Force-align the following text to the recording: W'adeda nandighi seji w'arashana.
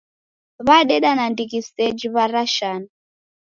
W'adeda 0.65 1.09
nandighi 1.17 1.59
seji 1.69 2.07
w'arashana. 2.13 2.87